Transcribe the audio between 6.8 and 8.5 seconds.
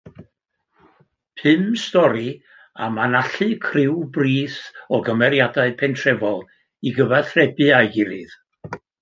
i gyfathrebu â'i gilydd.